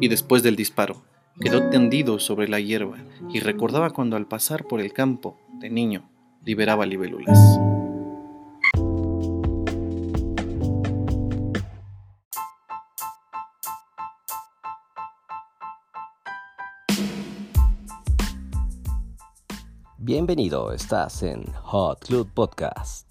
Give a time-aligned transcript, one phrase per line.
[0.00, 1.02] Y después del disparo,
[1.40, 2.98] quedó tendido sobre la hierba
[3.30, 6.08] y recordaba cuando al pasar por el campo, de niño,
[6.44, 7.38] liberaba libélulas.
[19.98, 23.07] Bienvenido, estás en Hot Club Podcast.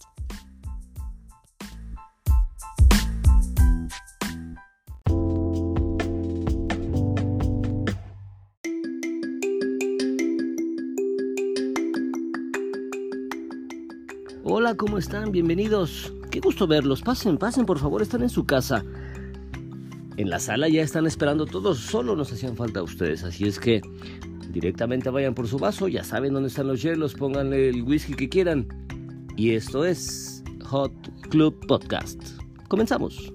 [14.77, 15.31] ¿Cómo están?
[15.31, 16.13] Bienvenidos.
[16.31, 17.01] Qué gusto verlos.
[17.01, 18.83] Pasen, pasen, por favor, están en su casa.
[20.15, 23.81] En la sala ya están esperando todos, solo nos hacían falta ustedes, así es que
[24.50, 28.27] Directamente vayan por su vaso, ya saben dónde están los hielos, pónganle el whisky que
[28.27, 28.67] quieran.
[29.36, 30.93] Y esto es Hot
[31.29, 32.19] Club Podcast.
[32.67, 33.31] Comenzamos.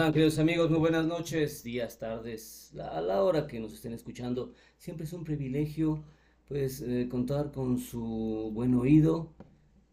[0.00, 0.70] Están queridos amigos?
[0.70, 4.54] Muy buenas noches, días, tardes, a la hora que nos estén escuchando.
[4.78, 6.02] Siempre es un privilegio
[6.48, 9.34] pues eh, contar con su buen oído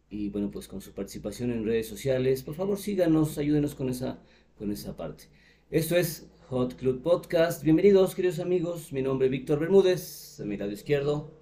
[0.08, 2.42] y bueno pues con su participación en redes sociales.
[2.42, 4.18] Por favor síganos, ayúdenos con esa
[4.56, 5.24] con esa parte.
[5.70, 7.62] Esto es Hot Club Podcast.
[7.62, 8.94] Bienvenidos, queridos amigos.
[8.94, 11.38] Mi nombre es Víctor Bermúdez, de mi lado izquierdo.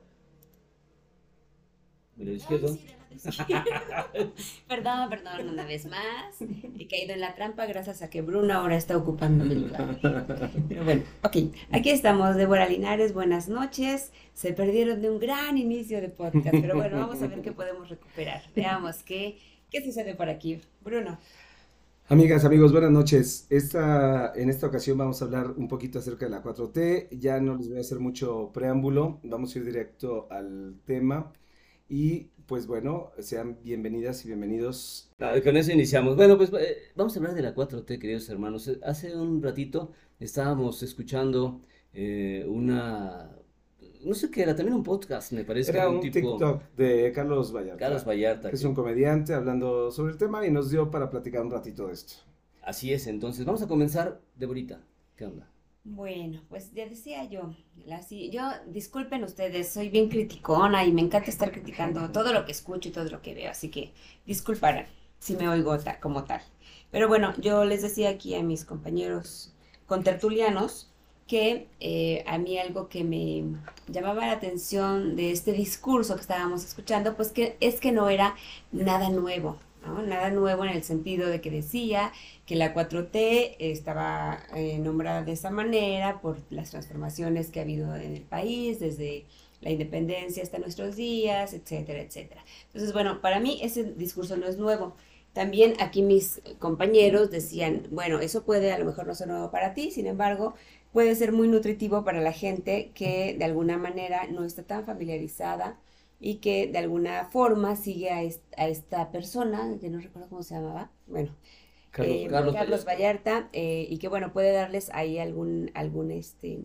[2.16, 2.76] Mi lado izquierdo.
[4.68, 6.40] perdón, perdón, una vez más.
[6.78, 9.98] He caído en la trampa gracias a que Bruno ahora está ocupando mi lugar.
[10.68, 11.36] Pero bueno, ok.
[11.72, 13.14] Aquí estamos, Débora Linares.
[13.14, 14.12] Buenas noches.
[14.34, 17.88] Se perdieron de un gran inicio de podcast, pero bueno, vamos a ver qué podemos
[17.88, 18.42] recuperar.
[18.54, 19.38] Veamos qué,
[19.70, 20.60] qué sucede por aquí.
[20.82, 21.18] Bruno.
[22.08, 23.46] Amigas, amigos, buenas noches.
[23.48, 27.08] Esta, en esta ocasión vamos a hablar un poquito acerca de la 4T.
[27.18, 31.32] Ya no les voy a hacer mucho preámbulo, vamos a ir directo al tema.
[31.88, 35.10] Y pues bueno, sean bienvenidas y bienvenidos.
[35.18, 36.16] Ah, con eso iniciamos.
[36.16, 38.70] Bueno, pues eh, vamos a hablar de la 4T, queridos hermanos.
[38.82, 41.60] Hace un ratito estábamos escuchando
[41.92, 43.36] eh, una
[44.04, 45.72] no sé qué era, también un podcast, me parece.
[45.72, 47.78] Era un, TikTok de Carlos Vallarta.
[47.78, 48.50] Carlos Vallarta.
[48.50, 51.88] Que es un comediante hablando sobre el tema y nos dio para platicar un ratito
[51.88, 52.14] de esto.
[52.62, 54.80] Así es, entonces vamos a comenzar, Deborita,
[55.16, 55.48] ¿qué onda?
[55.88, 57.54] Bueno, pues ya decía yo,
[58.32, 62.88] yo, disculpen ustedes, soy bien criticona y me encanta estar criticando todo lo que escucho
[62.88, 63.92] y todo lo que veo, así que
[64.26, 64.86] disculparán
[65.20, 66.42] si me oigo como tal.
[66.90, 69.54] Pero bueno, yo les decía aquí a mis compañeros
[69.86, 70.90] contertulianos
[71.28, 73.44] que eh, a mí algo que me
[73.86, 78.34] llamaba la atención de este discurso que estábamos escuchando, pues que es que no era
[78.72, 82.12] nada nuevo, Nada nuevo en el sentido de que decía
[82.44, 87.94] que la 4T estaba eh, nombrada de esa manera por las transformaciones que ha habido
[87.96, 89.26] en el país desde
[89.60, 92.44] la independencia hasta nuestros días, etcétera, etcétera.
[92.66, 94.94] Entonces, bueno, para mí ese discurso no es nuevo.
[95.32, 99.74] También aquí mis compañeros decían, bueno, eso puede a lo mejor no ser nuevo para
[99.74, 100.54] ti, sin embargo,
[100.92, 105.78] puede ser muy nutritivo para la gente que de alguna manera no está tan familiarizada
[106.20, 110.90] y que de alguna forma sigue a, esta persona, que no recuerdo cómo se llamaba,
[111.06, 111.30] bueno,
[111.90, 116.60] Carlos, eh, Vallarta, eh, y que bueno, puede darles ahí algún, algún este,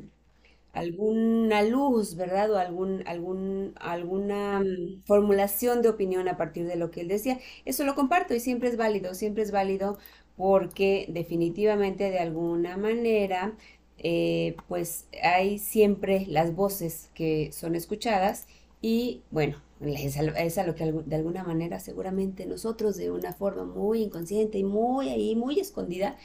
[0.73, 2.51] alguna luz, ¿verdad?
[2.51, 7.39] O algún, algún, alguna mm, formulación de opinión a partir de lo que él decía.
[7.65, 9.97] Eso lo comparto y siempre es válido, siempre es válido
[10.37, 13.55] porque definitivamente de alguna manera
[13.97, 18.47] eh, pues hay siempre las voces que son escuchadas
[18.81, 24.03] y bueno, es a, lo que de alguna manera seguramente nosotros de una forma muy
[24.03, 26.17] inconsciente y muy ahí, muy escondida,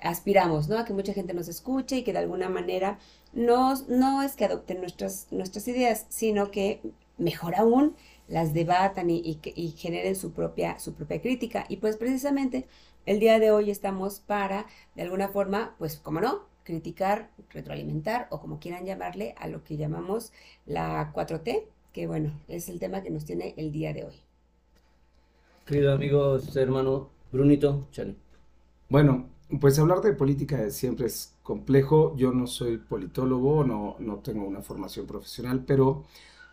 [0.00, 0.78] aspiramos, ¿no?
[0.78, 2.98] A que mucha gente nos escuche y que de alguna manera
[3.32, 6.80] no, no es que adopten nuestras, nuestras ideas, sino que
[7.18, 7.96] mejor aún
[8.28, 9.40] las debatan y,
[9.76, 11.64] generen su propia, su propia crítica.
[11.68, 12.66] Y pues precisamente
[13.06, 18.40] el día de hoy estamos para, de alguna forma, pues, como no, criticar, retroalimentar o
[18.40, 20.32] como quieran llamarle a lo que llamamos
[20.66, 21.64] la 4T,
[21.94, 24.14] que bueno, es el tema que nos tiene el día de hoy.
[25.64, 28.16] Querido amigo, hermano Brunito, chale.
[28.90, 29.28] Bueno,
[29.60, 32.14] pues hablar de política siempre es complejo.
[32.16, 36.04] Yo no soy politólogo, no, no tengo una formación profesional, pero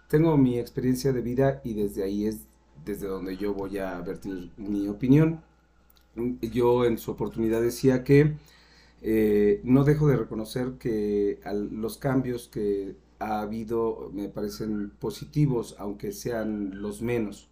[0.07, 2.41] tengo mi experiencia de vida y desde ahí es
[2.85, 5.41] desde donde yo voy a vertir mi opinión.
[6.41, 8.35] Yo en su oportunidad decía que
[9.01, 11.39] eh, no dejo de reconocer que
[11.71, 17.50] los cambios que ha habido me parecen positivos, aunque sean los menos.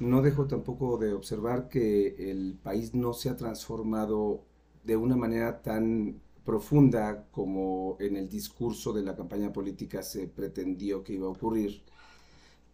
[0.00, 4.42] No dejo tampoco de observar que el país no se ha transformado
[4.84, 11.04] de una manera tan profunda como en el discurso de la campaña política se pretendió
[11.04, 11.82] que iba a ocurrir.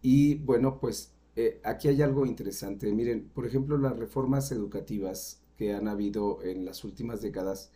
[0.01, 2.91] Y bueno, pues eh, aquí hay algo interesante.
[2.93, 7.71] Miren, por ejemplo, las reformas educativas que han habido en las últimas décadas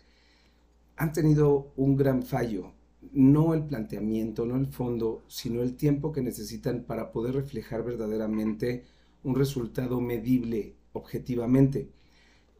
[0.96, 2.72] han tenido un gran fallo.
[3.12, 8.86] No el planteamiento, no el fondo, sino el tiempo que necesitan para poder reflejar verdaderamente
[9.24, 11.90] un resultado medible objetivamente.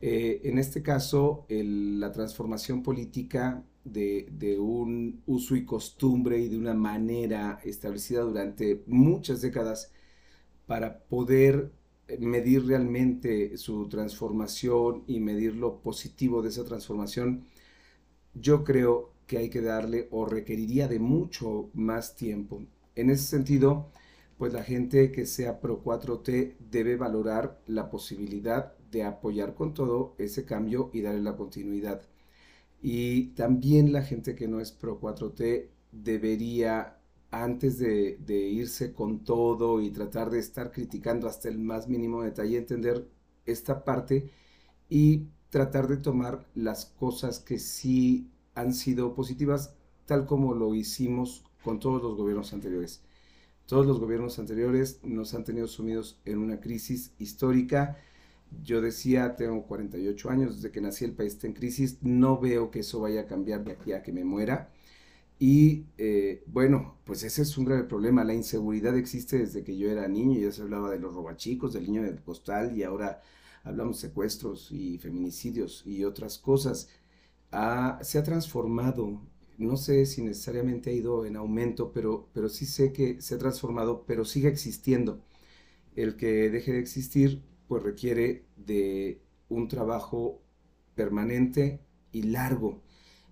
[0.02, 6.58] Eh, en este caso, la transformación política de, de, un uso y costumbre y de
[6.58, 9.92] una manera establecida durante muchas décadas
[10.66, 11.72] para poder
[12.20, 17.46] medir realmente su transformación y medir lo positivo de esa transformación,
[18.34, 22.62] yo creo que hay que darle o requeriría de mucho más tiempo.
[22.96, 23.90] En ese sentido,
[24.38, 30.16] pues la gente que sea pro 4T debe valorar la posibilidad de apoyar con todo
[30.18, 32.02] ese cambio y darle la continuidad.
[32.82, 36.98] Y también la gente que no es pro 4T debería,
[37.32, 42.58] antes de, irse con todo y tratar de estar criticando hasta el más mínimo detalle,
[42.58, 43.08] entender
[43.46, 44.30] esta parte
[44.90, 49.74] y tratar de tomar las cosas que sí han sido positivas,
[50.06, 53.02] tal como lo hicimos con todos los gobiernos anteriores.
[53.66, 57.98] Todos los gobiernos anteriores nos han tenido sumidos en una crisis histórica.
[58.64, 62.72] Yo decía, tengo 48 años, desde que nací el país está en crisis, no veo
[62.72, 64.70] que eso vaya a cambiar de aquí a que me muera.
[65.40, 68.24] Y eh, bueno, pues ese es un grave problema.
[68.24, 71.86] La inseguridad existe desde que yo era niño, ya se hablaba de los robachicos, del
[71.86, 73.22] niño del postal y ahora
[73.64, 76.90] hablamos de secuestros y feminicidios y otras cosas.
[78.02, 79.22] Se ha transformado
[79.58, 83.38] no sé si necesariamente ha ido en aumento, pero, pero sí sé que se ha
[83.38, 85.22] transformado, pero sigue existiendo.
[85.96, 90.42] El que deje de existir, pues requiere de un trabajo
[90.96, 92.82] permanente y largo.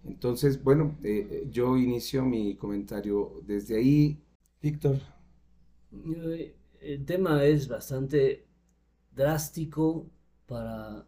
[0.05, 4.21] Entonces, bueno, eh, yo inicio mi comentario desde ahí.
[4.61, 4.99] Víctor.
[5.93, 8.47] Eh, el tema es bastante
[9.11, 10.09] drástico
[10.47, 11.07] para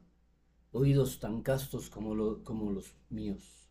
[0.74, 3.70] oídos tan castos como, como los míos.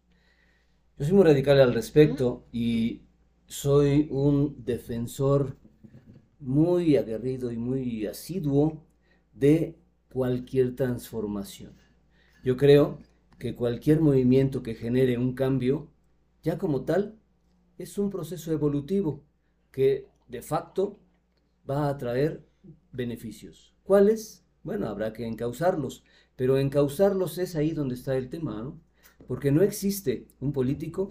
[0.98, 3.02] Yo soy muy radical al respecto y
[3.46, 5.56] soy un defensor
[6.38, 8.84] muy aguerrido y muy asiduo
[9.34, 9.78] de
[10.12, 11.74] cualquier transformación.
[12.44, 12.98] Yo creo
[13.38, 15.88] que cualquier movimiento que genere un cambio,
[16.42, 17.18] ya como tal,
[17.78, 19.24] es un proceso evolutivo
[19.70, 20.98] que de facto
[21.68, 22.44] va a traer
[22.92, 23.74] beneficios.
[23.82, 24.44] ¿Cuáles?
[24.62, 26.04] Bueno, habrá que encauzarlos,
[26.36, 28.80] pero encauzarlos es ahí donde está el tema, ¿no?
[29.26, 31.08] Porque no existe un político,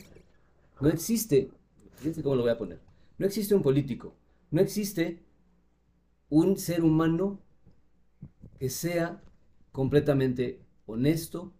[0.79, 1.50] no existe,
[1.95, 2.79] fíjense cómo lo voy a poner,
[3.18, 4.15] no existe un político,
[4.51, 5.23] no existe
[6.29, 7.39] un ser humano
[8.59, 9.21] que sea
[9.71, 11.53] completamente honesto,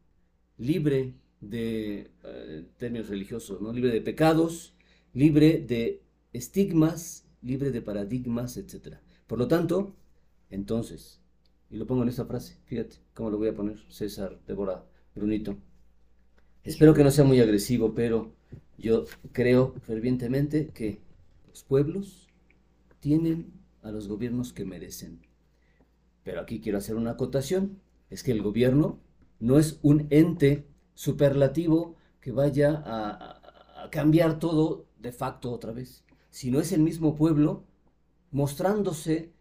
[0.58, 3.74] libre de eh, términos religiosos, ¿no?
[3.74, 4.76] libre de pecados,
[5.14, 6.02] libre de
[6.34, 8.98] estigmas, libre de paradigmas, etc.
[9.28, 9.96] Por lo tanto,
[10.50, 11.21] entonces,
[11.72, 14.84] y lo pongo en esta frase, fíjate cómo lo voy a poner, César, Débora,
[15.16, 15.56] Brunito.
[16.64, 18.34] Espero que no sea muy agresivo, pero
[18.78, 21.00] yo creo fervientemente que
[21.48, 22.28] los pueblos
[23.00, 25.22] tienen a los gobiernos que merecen.
[26.24, 27.80] Pero aquí quiero hacer una acotación,
[28.10, 29.00] es que el gobierno
[29.40, 36.60] no es un ente superlativo que vaya a, cambiar todo de facto otra vez, sino
[36.60, 37.64] es el mismo pueblo
[38.30, 39.32] mostrándose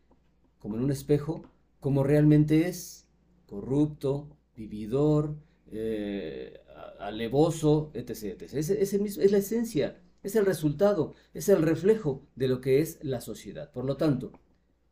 [0.59, 1.45] como en un espejo,
[1.81, 3.09] como realmente es,
[3.47, 6.61] corrupto, vividor, eh,
[6.99, 8.43] alevoso, etc.
[8.43, 13.21] Es, es la esencia, es el resultado, es el reflejo de lo que es la
[13.21, 13.73] sociedad.
[13.73, 14.33] Por lo tanto,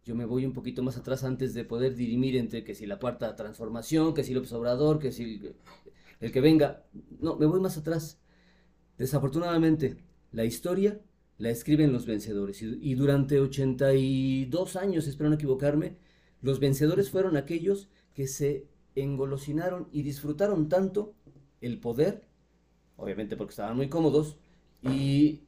[0.08, 2.98] yo me voy un poquito más atrás antes de poder dirimir entre que si la
[2.98, 5.42] cuarta transformación, que si López Obrador, que si
[6.20, 6.86] el, que venga.
[7.20, 8.18] No, me voy más atrás.
[8.96, 9.98] Desafortunadamente,
[10.32, 10.98] la historia
[11.36, 12.62] la escriben los vencedores.
[12.62, 15.98] Y, y durante 82 años, espero no equivocarme,
[16.40, 21.14] los vencedores fueron aquellos que se engolosinaron y disfrutaron tanto
[21.60, 22.24] el poder,
[22.96, 24.38] obviamente porque estaban muy cómodos,
[24.82, 25.42] y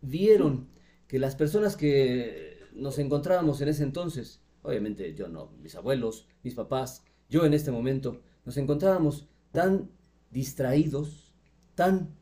[0.00, 0.68] vieron
[1.06, 6.54] que las personas que nos encontrábamos en ese entonces, obviamente yo no, mis abuelos, mis
[6.54, 9.90] papás, yo en este momento, nos encontrábamos tan
[10.30, 11.32] distraídos,
[11.74, 12.14] tan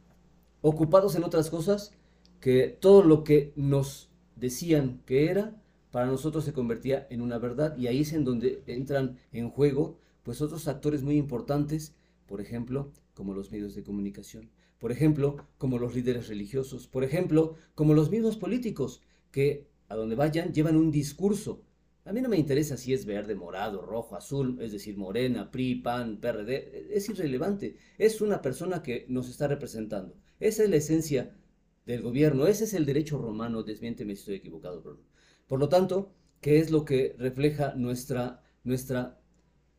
[0.60, 1.92] ocupados en otras cosas,
[2.40, 5.59] que todo lo que nos decían que era,
[5.90, 9.98] para nosotros se convertía en una verdad y ahí es en donde entran en juego
[10.22, 11.94] pues otros actores muy importantes
[12.30, 17.56] por ejemplo, como los medios de comunicación, por ejemplo, como los líderes religiosos, por ejemplo,
[17.74, 21.64] como los mismos políticos, que a donde vayan llevan un discurso.
[22.04, 25.74] A mí no me interesa si es verde, morado, rojo, azul, es decir, morena, PRI,
[25.74, 27.76] PAN, PRD, es irrelevante.
[27.98, 30.14] Es una persona que nos está representando.
[30.38, 31.36] Esa es la esencia
[31.84, 35.09] del gobierno, ese es el derecho romano, desmiénteme si estoy equivocado, Bruno.
[35.50, 38.42] Por lo tanto, ¿Qué es lo que refleja nuestra,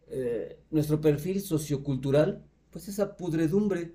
[0.08, 2.46] eh, nuestro perfil sociocultural?
[2.70, 3.94] Pues esa pudredumbre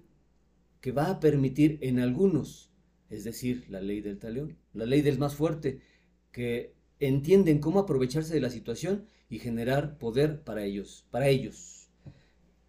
[0.81, 2.73] que va a permitir en algunos,
[3.09, 5.81] es decir, la ley del talión, la ley del más fuerte,
[6.33, 11.89] que entienden cómo aprovecharse de la situación y generar poder para ellos, para ellos.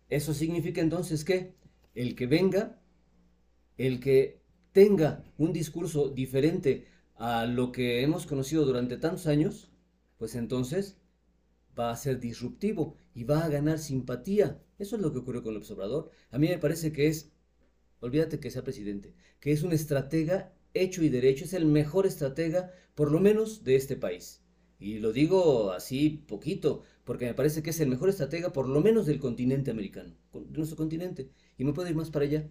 [0.10, 1.56] Eso significa entonces que
[1.96, 2.80] el que venga,
[3.78, 4.42] el que
[4.74, 6.86] tenga un discurso diferente
[7.18, 9.72] a lo que hemos conocido durante tantos años,
[10.18, 10.98] pues entonces
[11.78, 14.62] va a ser disruptivo y va a ganar simpatía.
[14.80, 16.12] Eso es lo que ocurrió con el observador.
[16.32, 17.32] A mí me parece que es,
[18.00, 22.72] olvídate que sea presidente, que es un estratega hecho y derecho, es el mejor estratega,
[22.94, 24.44] por lo menos, de este país.
[24.80, 28.80] Y lo digo así poquito, porque me parece que es el mejor estratega, por lo
[28.82, 31.32] menos del continente americano, de nuestro continente.
[31.58, 32.48] Y me puedo ir más para allá.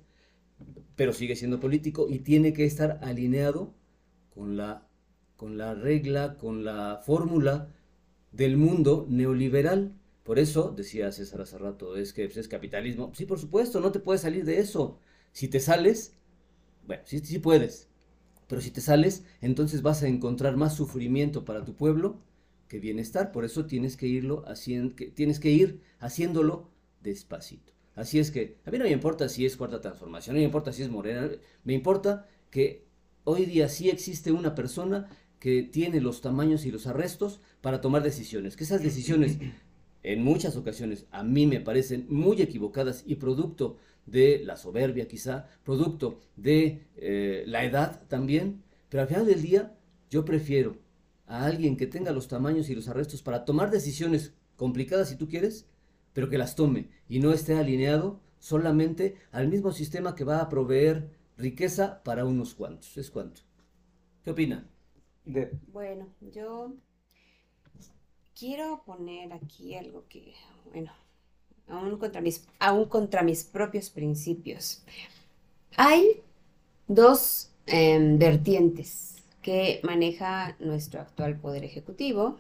[0.97, 3.75] Pero sigue siendo político y tiene que estar alineado
[4.37, 4.87] con la,
[5.37, 7.75] con la regla, con la fórmula
[8.33, 9.95] del mundo neoliberal.
[10.25, 13.13] Por eso, decía César hace rato, es que pues, es capitalismo.
[13.15, 15.01] Sí, por supuesto, no te puedes salir de eso.
[15.33, 16.15] Si te sales,
[16.87, 17.89] bueno, sí, sí puedes,
[18.47, 22.21] pero si te sales, entonces vas a encontrar más sufrimiento para tu pueblo
[22.69, 23.33] que bienestar.
[23.33, 26.71] Por eso tienes que irlo haciendo, tienes que ir haciéndolo
[27.03, 27.73] despacito.
[27.95, 30.73] Así es que a mí no me importa si es cuarta transformación, no me importa
[30.73, 31.31] si es morena,
[31.65, 32.86] me importa que
[33.27, 35.09] hoy día sí existe una persona
[35.41, 38.57] que tiene los tamaños y los arrestos para tomar decisiones.
[38.57, 39.39] Que esas decisiones
[40.03, 45.49] en muchas ocasiones a mí me parecen muy equivocadas y producto de la soberbia quizá,
[45.65, 49.77] producto de eh, la edad también, pero al final del día
[50.09, 50.77] yo prefiero
[51.27, 55.29] a alguien que tenga los tamaños y los arrestos para tomar decisiones complicadas si tú
[55.29, 55.67] quieres,
[56.13, 60.49] pero que las tome y no esté alineado solamente al mismo sistema que va a
[60.49, 62.97] proveer riqueza para unos cuantos.
[62.97, 63.43] Es cuanto.
[64.25, 64.67] ¿Qué opina?
[65.73, 66.73] Bueno, yo
[68.39, 70.35] quiero poner aquí algo que,
[70.71, 70.93] bueno,
[71.69, 74.85] aún contra mis, aún contra mis propios principios.
[75.77, 76.23] Hay
[76.87, 82.39] dos em, vertientes que maneja nuestro actual Poder Ejecutivo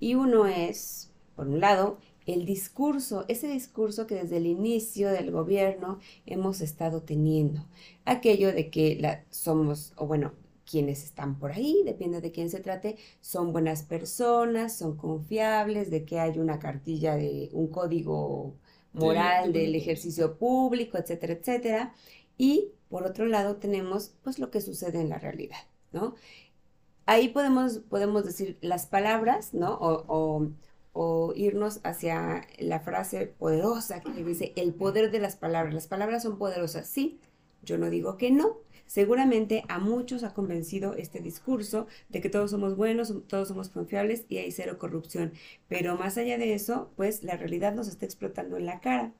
[0.00, 5.30] y uno es, por un lado, el discurso, ese discurso que desde el inicio del
[5.30, 7.64] gobierno hemos estado teniendo,
[8.04, 10.32] aquello de que la, somos, o bueno,
[10.68, 16.04] quienes están por ahí, depende de quién se trate, son buenas personas, son confiables, de
[16.04, 18.56] que hay una cartilla de un código
[18.92, 21.94] moral del ejercicio público, etcétera, etcétera.
[22.36, 25.58] Y por otro lado tenemos pues lo que sucede en la realidad,
[25.92, 26.14] ¿no?
[27.06, 29.78] Ahí podemos, podemos decir las palabras, ¿no?
[29.80, 30.48] O,
[30.96, 35.74] o irnos hacia la frase poderosa que dice el poder de las palabras.
[35.74, 37.20] Las palabras son poderosas, sí,
[37.62, 42.52] yo no digo que no, Seguramente a muchos ha convencido este discurso de que todos
[42.52, 45.32] somos buenos, todos somos confiables y hay cero corrupción.
[45.68, 49.12] Pero más allá de eso, pues la realidad nos está explotando en la cara.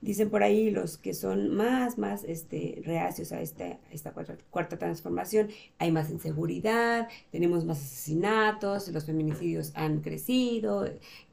[0.00, 5.48] Dicen por ahí los que son más, más este, reacios a esta, esta cuarta, transformación,
[5.78, 10.86] hay más inseguridad, tenemos más asesinatos, los feminicidios han crecido,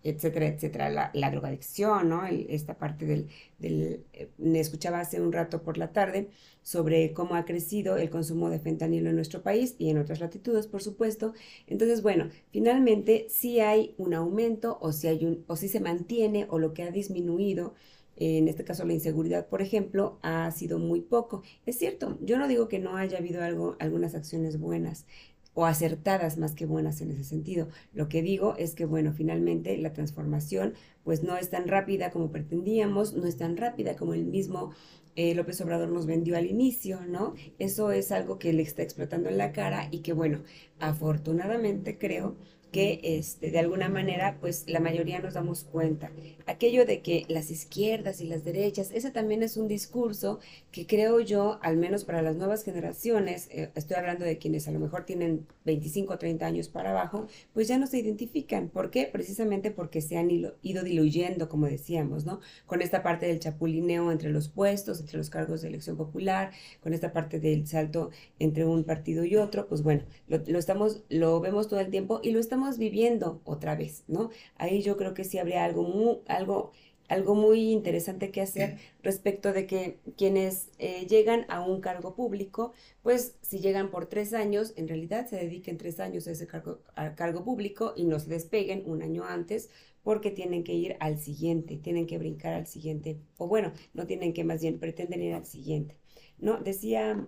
[0.03, 2.25] etcétera, etcétera, la, drogadicción, ¿no?
[2.25, 3.27] esta parte del,
[3.59, 6.29] del eh, me escuchaba hace un rato por la tarde
[6.67, 10.67] sobre cómo ha crecido el consumo de fentanilo en nuestro país y en otras latitudes,
[10.67, 11.33] por supuesto.
[11.65, 16.45] Entonces, bueno, finalmente si hay un aumento o si hay un, o si se mantiene
[16.49, 17.73] o lo que ha disminuido
[18.17, 21.43] en este caso la inseguridad, por ejemplo, ha sido muy poco.
[21.65, 25.05] Es cierto, yo no digo que no haya habido algo, algunas acciones buenas
[25.53, 27.67] o acertadas más que buenas en ese sentido.
[27.91, 32.31] Lo que digo es que, bueno, finalmente la transformación pues no es tan rápida como
[32.31, 34.71] pretendíamos, no es tan rápida como el mismo
[35.15, 37.33] eh, López Obrador nos vendió al inicio, ¿no?
[37.57, 40.43] Eso es algo que le está explotando en la cara y que, bueno,
[40.79, 42.35] afortunadamente creo
[42.77, 46.11] que este, de alguna manera, pues la mayoría nos damos cuenta.
[46.45, 50.39] Aquello de que las izquierdas y las derechas, ese también es un discurso
[50.71, 54.71] que creo yo, al menos para las nuevas generaciones, eh, estoy hablando de quienes a
[54.71, 58.69] lo mejor tienen 25 o 30 años para abajo, pues ya no se identifican.
[58.69, 59.09] ¿Por qué?
[59.11, 62.41] Precisamente porque se han ido, diluyendo, como decíamos, ¿no?
[62.67, 66.93] Con esta parte del chapulineo entre los puestos, entre los cargos de elección popular, con
[66.93, 71.39] esta parte del salto entre un partido y otro, pues bueno, lo, lo estamos, lo
[71.39, 74.29] vemos todo el tiempo y lo estamos viviendo otra vez, ¿no?
[74.57, 76.71] Ahí yo creo que sí habría algo muy, algo,
[77.07, 82.73] algo muy interesante que hacer respecto de que quienes eh, llegan a un cargo público,
[83.01, 86.81] pues si llegan por tres años, en realidad se dediquen tres años a ese cargo,
[87.15, 89.69] cargo público y no se despeguen un año antes
[90.03, 94.33] porque tienen que ir al siguiente, tienen que brincar al siguiente, o bueno, no tienen
[94.33, 95.97] que más bien, pretenden ir al siguiente,
[96.39, 96.59] ¿no?
[96.59, 97.27] Decía,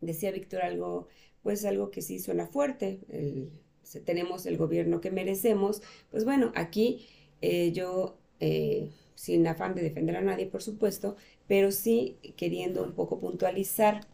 [0.00, 1.08] decía Víctor algo,
[1.42, 3.60] pues algo que sí suena fuerte, el
[4.04, 7.06] tenemos el gobierno que merecemos, pues bueno, aquí
[7.40, 11.16] eh, yo, eh, sin afán de defender a nadie, por supuesto,
[11.46, 14.06] pero sí queriendo un poco puntualizar,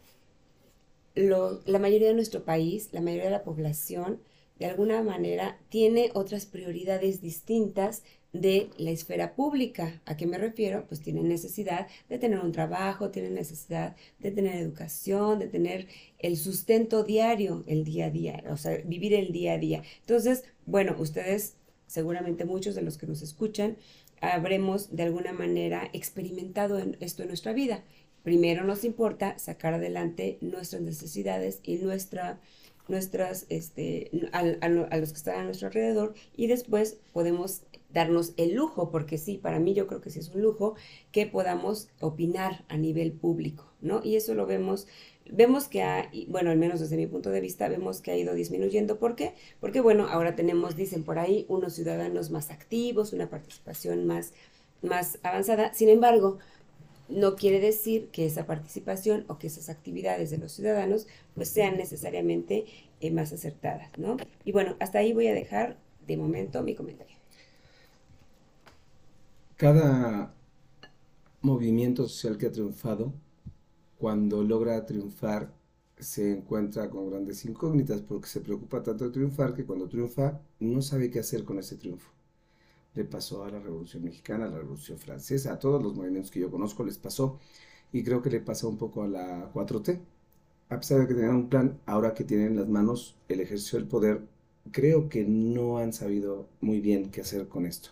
[1.15, 4.21] la mayoría de nuestro país, la mayoría de la población,
[4.59, 8.03] de alguna manera tiene otras prioridades distintas
[8.35, 10.03] de la esfera pública.
[10.05, 10.85] ¿A qué me refiero?
[10.87, 15.87] Pues tienen necesidad de tener un trabajo, tienen necesidad de tener educación, de tener
[16.19, 19.83] el sustento diario, el día a día, o sea, vivir el día a día.
[20.01, 21.55] Entonces, bueno, ustedes,
[21.87, 23.77] seguramente muchos de los que nos escuchan,
[24.21, 27.85] habremos de alguna manera experimentado esto en nuestra vida.
[28.25, 32.41] Primero nos importa sacar adelante nuestras necesidades y nuestra
[32.87, 37.63] nuestras, este, a, a, los que están a nuestro alrededor y después podemos
[37.95, 40.75] darnos el lujo, porque sí, para mí yo creo que sí es un lujo,
[41.13, 44.01] que podamos opinar a nivel público, ¿no?
[44.05, 44.89] Y eso lo vemos,
[45.31, 48.35] vemos que ha, bueno, al menos desde mi punto de vista, vemos que ha ido
[48.35, 48.99] disminuyendo.
[48.99, 49.35] ¿Por qué?
[49.61, 54.35] Porque, bueno, ahora tenemos, dicen por ahí, unos ciudadanos más activos, una participación más,
[54.83, 55.73] más avanzada.
[55.73, 56.39] Sin embargo,
[57.09, 61.77] no quiere decir que esa participación o que esas actividades de los ciudadanos pues sean
[61.77, 62.65] necesariamente
[63.01, 64.17] eh, más acertadas, ¿no?
[64.45, 67.14] Y bueno, hasta ahí voy a dejar de momento mi comentario
[69.57, 70.35] cada
[71.43, 73.13] movimiento social que ha triunfado,
[73.99, 75.53] cuando logra triunfar,
[75.99, 80.83] se encuentra con grandes incógnitas porque se preocupa tanto de triunfar que cuando triunfa no
[80.83, 82.11] sabe qué hacer con ese triunfo.
[82.95, 86.41] Le pasó a la Revolución Mexicana, a la Revolución Francesa, a todos los movimientos que
[86.41, 87.39] yo conozco les pasó
[87.93, 90.01] y creo que le pasó un poco a la 4T.
[90.71, 93.79] A pesar de que tenían un plan, ahora que tienen en las manos el ejercicio
[93.79, 94.23] del poder,
[94.73, 97.91] creo que no han sabido muy bien qué hacer con esto.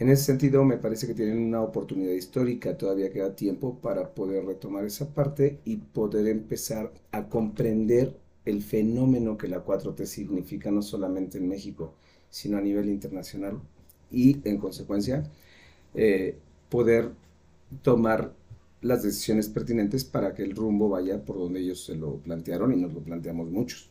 [0.00, 4.46] En ese sentido, me parece que tienen una oportunidad histórica, todavía queda tiempo para poder
[4.46, 8.16] retomar esa parte y poder empezar a comprender
[8.46, 11.92] el fenómeno que la 4T significa no solamente en México,
[12.30, 13.60] sino a nivel internacional
[14.10, 15.30] y, en consecuencia,
[15.94, 16.38] eh,
[16.70, 17.10] poder
[17.82, 18.32] tomar
[18.80, 22.76] las decisiones pertinentes para que el rumbo vaya por donde ellos se lo plantearon y
[22.76, 23.90] nos lo planteamos muchos.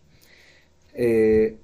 [0.95, 1.57] Eh,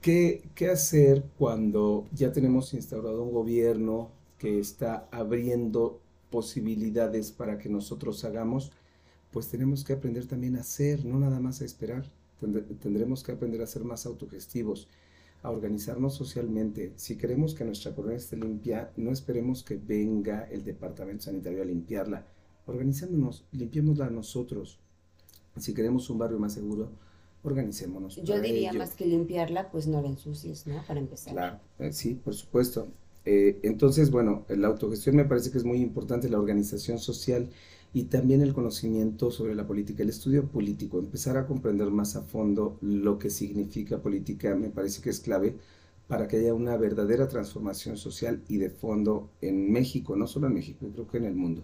[0.00, 8.24] ¿Qué, hacer cuando ya tenemos instaurado un gobierno que está abriendo posibilidades para que nosotros
[8.24, 8.70] hagamos?
[9.32, 12.04] Pues tenemos que aprender también a hacer, no nada más a esperar.
[12.80, 14.88] Tendremos que aprender a ser más autogestivos,
[15.42, 16.92] a organizarnos socialmente.
[16.94, 21.66] Si queremos que nuestra colonia esté limpia, no esperemos que venga el departamento sanitario a
[21.66, 22.24] limpiarla.
[22.66, 24.78] Organizándonos, limpiémosla nosotros.
[25.56, 26.92] Si queremos un barrio más seguro,
[27.48, 28.16] organicémonos.
[28.22, 30.82] Yo diría más que limpiarla, pues no la ensucies, ¿no?
[30.86, 31.32] Para empezar.
[31.32, 32.88] Claro, eh, sí, por supuesto.
[33.24, 37.50] Eh, entonces, bueno, la autogestión me parece que es muy importante, la organización social
[37.92, 42.22] y también el conocimiento sobre la política, el estudio político, empezar a comprender más a
[42.22, 45.56] fondo lo que significa política, me parece que es clave
[46.06, 50.54] para que haya una verdadera transformación social y de fondo en México, no solo en
[50.54, 51.62] México, creo que en el mundo,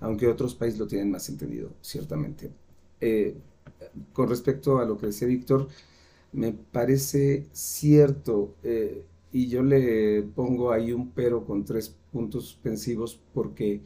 [0.00, 2.50] aunque otros países lo tienen más entendido, ciertamente.
[3.00, 3.36] Eh,
[4.12, 5.68] con respecto a lo que decía Víctor,
[6.32, 13.20] me parece cierto, eh, y yo le pongo ahí un pero con tres puntos suspensivos,
[13.32, 13.80] porque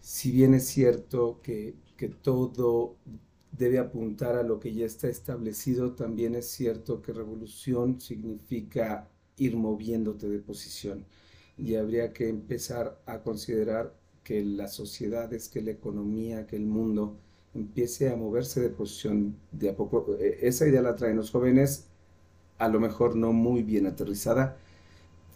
[0.00, 2.96] si bien es cierto que, que todo
[3.52, 9.56] debe apuntar a lo que ya está establecido, también es cierto que revolución significa ir
[9.56, 11.04] moviéndote de posición.
[11.56, 17.16] Y habría que empezar a considerar que las sociedades, que la economía, que el mundo
[17.54, 20.16] empiece a moverse de posición de a poco.
[20.18, 21.86] E, esa idea la traen los jóvenes,
[22.58, 24.56] a lo mejor no muy bien aterrizada.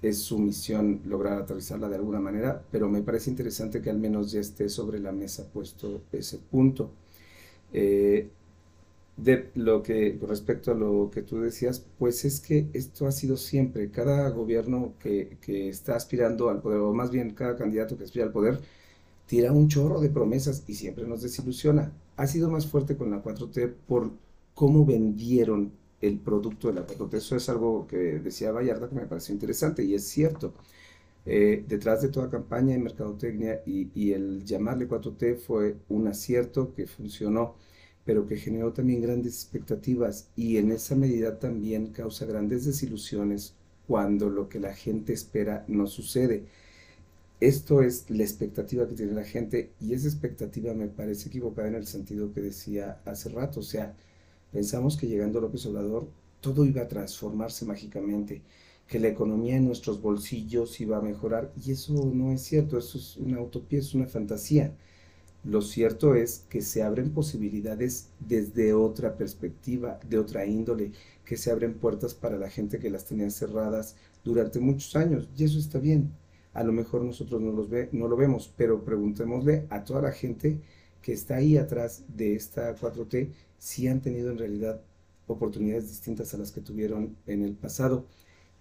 [0.02, 4.32] Es su misión lograr aterrizarla de alguna manera, pero me parece interesante que al menos
[4.32, 6.90] ya esté sobre la mesa puesto ese punto.
[7.72, 8.30] Eh,
[9.16, 13.36] de lo que respecto a lo que tú decías, pues es que esto ha sido
[13.36, 18.04] siempre, cada gobierno que, que está aspirando al poder, o más bien cada candidato que
[18.04, 18.60] aspira al poder,
[19.26, 23.20] tira un chorro de promesas y siempre nos desilusiona ha sido más fuerte con la
[23.20, 24.12] 4T por
[24.54, 27.14] cómo vendieron el producto de la 4T.
[27.14, 30.54] Eso es algo que decía Vallarta que me pareció interesante y es cierto.
[31.26, 36.72] Eh, detrás de toda campaña de mercadotecnia y, y, el llamarle 4T fue un acierto
[36.74, 37.56] que funcionó,
[38.04, 43.56] pero que generó también grandes expectativas y en esa medida también causa grandes desilusiones
[43.88, 46.46] cuando lo que la gente espera no sucede
[47.46, 51.74] esto es la expectativa que tiene la gente y esa expectativa me parece equivocada en
[51.74, 53.60] el sentido que decía hace rato.
[53.60, 53.96] O sea,
[54.52, 56.08] pensamos que llegando López Obrador
[56.40, 58.42] todo iba a transformarse mágicamente,
[58.86, 62.96] que la economía en nuestros bolsillos iba a mejorar y eso no es cierto, eso
[62.98, 64.76] es una utopía, es una fantasía.
[65.44, 70.92] Lo cierto es que se abren posibilidades desde otra perspectiva, de otra índole,
[71.24, 75.44] que se abren puertas para la gente que las tenía cerradas durante muchos años, y
[75.44, 76.12] eso está bien.
[76.54, 80.12] A lo mejor nosotros no, los ve, no lo vemos, pero preguntémosle a toda la
[80.12, 80.58] gente
[81.00, 84.80] que está ahí atrás de esta 4T si han tenido en realidad
[85.26, 88.06] oportunidades distintas a las que tuvieron en el pasado.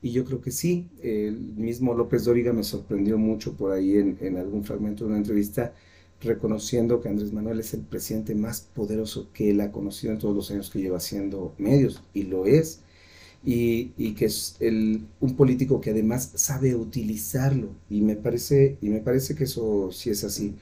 [0.02, 4.18] Y yo creo que sí, el mismo López Dóriga me sorprendió mucho por ahí en,
[4.22, 5.74] en algún fragmento de una entrevista,
[6.22, 10.36] reconociendo que Andrés Manuel es el presidente más poderoso que él ha conocido en todos
[10.36, 12.82] los años que lleva haciendo medios, y lo es,
[13.44, 19.00] y, que es el, un político que además sabe utilizarlo, y me parece, y me
[19.02, 20.56] parece que eso sí es así.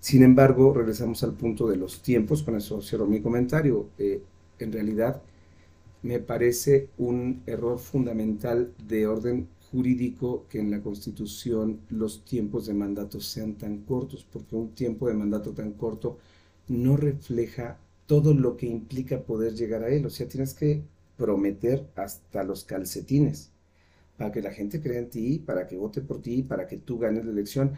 [0.00, 3.88] Sin embargo, regresamos al punto de los tiempos, con eso cierro mi comentario.
[3.98, 4.22] Eh,
[4.58, 5.22] en realidad,
[6.02, 12.74] me parece un error fundamental de orden jurídico que en la Constitución los tiempos de
[12.74, 16.18] mandato sean tan cortos, porque un tiempo de mandato tan corto
[16.68, 20.06] no refleja todo lo que implica poder llegar a él.
[20.06, 20.82] O sea, tienes que
[21.18, 23.50] prometer hasta los calcetines
[24.16, 26.98] para que la gente crea en ti, para que vote por ti, para que tú
[26.98, 27.74] ganes la elección,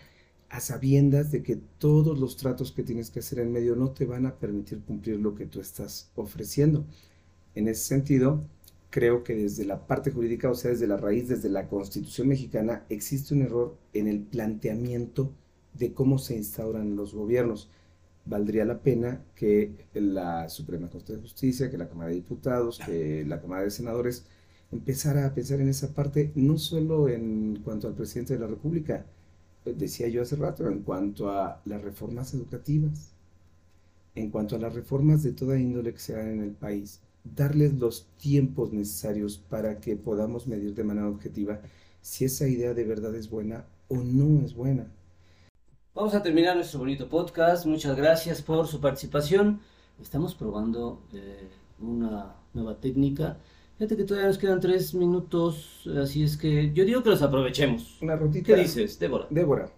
[0.49, 4.07] a sabiendas de que todos los tratos que tienes que hacer en medio no te
[4.07, 6.85] van a permitir cumplir lo que tú estás ofreciendo.
[7.55, 8.43] En ese sentido,
[8.91, 12.85] creo que desde la parte jurídica, o sea, desde la raíz, desde la Constitución mexicana,
[12.89, 15.33] existe un error en el planteamiento
[15.75, 17.69] de cómo se instauran los gobiernos.
[18.25, 23.25] Valdría la pena que la Suprema Corte de Justicia, que la Cámara de Diputados, que
[23.27, 24.27] la Cámara de Senadores
[24.71, 29.07] empezara a pensar en esa parte, no solo en cuanto al presidente de la República,
[29.65, 33.13] decía yo hace rato, en cuanto a las reformas educativas,
[34.15, 37.75] en cuanto a las reformas de toda índole que se hagan en el país, darles
[37.75, 41.61] los tiempos necesarios para que podamos medir de manera objetiva
[42.01, 44.87] si esa idea de verdad es buena o no es buena.
[45.93, 47.67] Vamos a terminar nuestro bonito podcast.
[47.67, 49.61] Muchas gracias por su participación.
[50.01, 51.49] Estamos probando eh,
[51.81, 53.39] una nueva técnica.
[53.77, 58.01] Fíjate que todavía nos quedan tres minutos, así es que yo digo que los aprovechemos.
[58.03, 58.55] Una rotita.
[58.55, 59.27] ¿Qué dices, Débora?
[59.31, 59.73] Débora.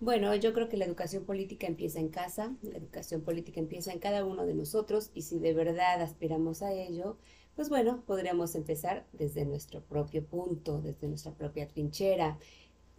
[0.00, 4.00] Bueno, yo creo que la educación política empieza en casa, la educación política empieza en
[4.00, 7.18] cada uno de nosotros y si de verdad aspiramos a ello,
[7.54, 12.38] pues bueno, podríamos empezar desde nuestro propio punto, desde nuestra propia trinchera.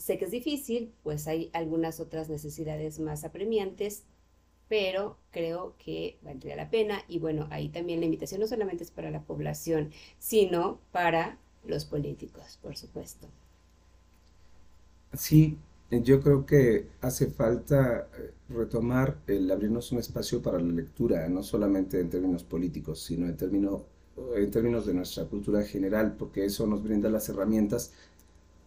[0.01, 4.03] Sé que es difícil, pues hay algunas otras necesidades más apremiantes,
[4.67, 8.89] pero creo que valdría la pena y bueno, ahí también la invitación no solamente es
[8.89, 13.27] para la población, sino para los políticos, por supuesto.
[15.13, 15.59] Sí,
[15.91, 21.43] yo creo que hace falta eh, retomar el abrirnos un espacio para la lectura, no
[21.43, 23.85] solamente en términos políticos, sino en, término,
[24.35, 27.93] en términos de nuestra cultura general, porque eso nos brinda las herramientas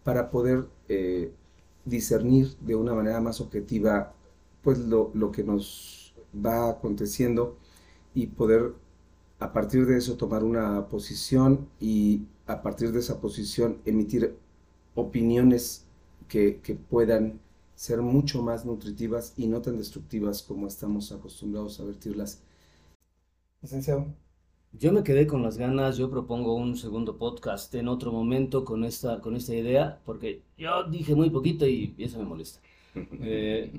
[0.05, 1.33] para poder eh,
[1.85, 4.15] discernir de una manera más objetiva
[4.63, 7.59] pues lo, lo que nos va aconteciendo
[8.15, 8.75] y poder
[9.41, 14.37] a partir de eso tomar una posición y a partir de esa posición emitir
[14.95, 15.87] opiniones
[16.29, 17.41] que, que, puedan
[17.75, 22.41] ser mucho más nutritivas y no tan destructivas como estamos acostumbrados a vertirlas.
[23.61, 24.24] Licenciado.
[24.79, 28.85] Yo me quedé con las ganas, yo propongo un segundo podcast en otro momento con
[28.85, 32.61] esta, con esta idea, porque yo dije muy poquito y eso me molesta.
[33.21, 33.73] Eh,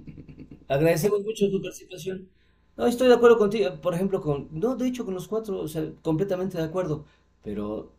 [0.67, 2.27] agradecemos mucho tu participación.
[2.75, 5.67] No, estoy de acuerdo contigo, por ejemplo, con, no, de hecho con los cuatro, o
[5.69, 7.05] sea, completamente de acuerdo,
[7.41, 7.93] pero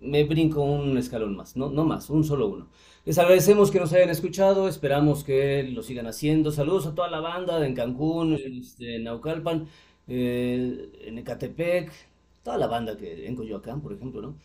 [0.00, 2.68] me brinco un escalón más, no, no más, un solo uno.
[3.04, 6.50] Les agradecemos que nos hayan escuchado, esperamos que lo sigan haciendo.
[6.52, 9.68] Saludos a toda la banda en Cancún, en, este, Naucalpan,
[10.08, 11.92] eh, en Ecatepec,
[12.46, 14.36] toda la banda que en Coyoacán, por ejemplo, ¿no?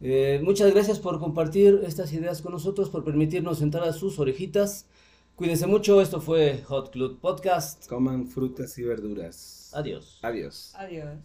[0.00, 4.86] Eh, muchas gracias por compartir estas ideas con nosotros, por permitirnos entrar a sus orejitas.
[5.34, 7.88] Cuídense mucho, esto fue Hot Club Podcast.
[7.88, 9.72] Coman frutas y verduras.
[9.74, 10.20] Adiós.
[10.22, 10.72] Adiós.
[10.76, 11.18] Adiós.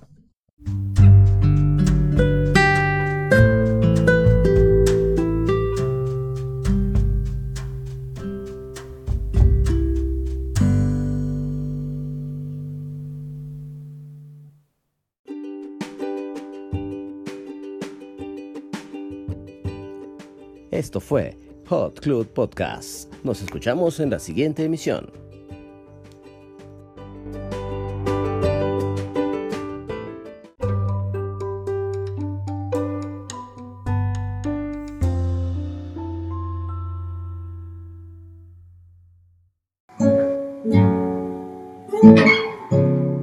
[20.83, 23.09] Esto fue Hot Club Podcast.
[23.23, 25.09] Nos escuchamos en la siguiente emisión.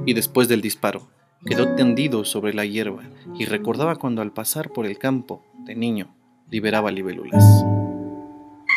[0.07, 1.11] Y después del disparo,
[1.45, 3.03] quedó tendido sobre la hierba
[3.37, 6.15] y recordaba cuando al pasar por el campo, de niño,
[6.51, 7.43] liberaba libélulas.